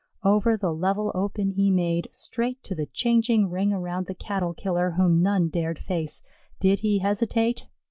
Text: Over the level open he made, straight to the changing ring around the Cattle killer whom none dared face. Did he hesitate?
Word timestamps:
Over 0.23 0.57
the 0.57 0.73
level 0.73 1.11
open 1.13 1.51
he 1.51 1.69
made, 1.69 2.07
straight 2.11 2.63
to 2.63 2.73
the 2.73 2.87
changing 2.87 3.51
ring 3.51 3.71
around 3.71 4.07
the 4.07 4.15
Cattle 4.15 4.55
killer 4.55 4.89
whom 4.97 5.15
none 5.15 5.47
dared 5.47 5.77
face. 5.77 6.23
Did 6.59 6.79
he 6.79 6.97
hesitate? 6.97 7.67